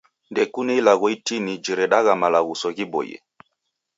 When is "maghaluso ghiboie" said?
2.21-3.17